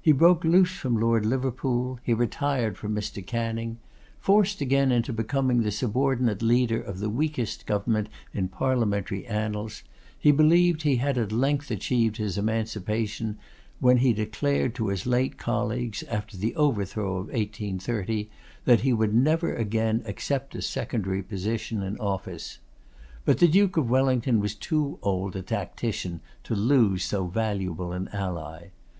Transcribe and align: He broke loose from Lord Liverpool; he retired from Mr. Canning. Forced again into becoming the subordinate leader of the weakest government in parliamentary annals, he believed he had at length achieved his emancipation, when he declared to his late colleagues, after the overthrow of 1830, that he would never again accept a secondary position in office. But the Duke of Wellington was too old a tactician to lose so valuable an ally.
He 0.00 0.12
broke 0.12 0.44
loose 0.44 0.70
from 0.76 0.96
Lord 1.00 1.26
Liverpool; 1.26 1.98
he 2.04 2.14
retired 2.14 2.78
from 2.78 2.94
Mr. 2.94 3.20
Canning. 3.26 3.78
Forced 4.20 4.60
again 4.60 4.92
into 4.92 5.12
becoming 5.12 5.62
the 5.62 5.72
subordinate 5.72 6.40
leader 6.40 6.80
of 6.80 7.00
the 7.00 7.10
weakest 7.10 7.66
government 7.66 8.08
in 8.32 8.46
parliamentary 8.46 9.26
annals, 9.26 9.82
he 10.16 10.30
believed 10.30 10.82
he 10.82 10.98
had 10.98 11.18
at 11.18 11.32
length 11.32 11.72
achieved 11.72 12.18
his 12.18 12.38
emancipation, 12.38 13.38
when 13.80 13.96
he 13.96 14.12
declared 14.12 14.72
to 14.76 14.86
his 14.86 15.04
late 15.04 15.36
colleagues, 15.36 16.04
after 16.04 16.36
the 16.36 16.54
overthrow 16.54 17.16
of 17.16 17.26
1830, 17.26 18.30
that 18.66 18.82
he 18.82 18.92
would 18.92 19.16
never 19.16 19.52
again 19.52 20.00
accept 20.06 20.54
a 20.54 20.62
secondary 20.62 21.24
position 21.24 21.82
in 21.82 21.98
office. 21.98 22.60
But 23.24 23.38
the 23.38 23.48
Duke 23.48 23.76
of 23.76 23.90
Wellington 23.90 24.38
was 24.38 24.54
too 24.54 25.00
old 25.02 25.34
a 25.34 25.42
tactician 25.42 26.20
to 26.44 26.54
lose 26.54 27.02
so 27.02 27.26
valuable 27.26 27.90
an 27.90 28.08
ally. 28.12 28.66